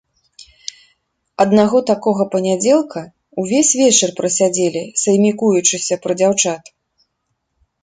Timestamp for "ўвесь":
3.45-3.73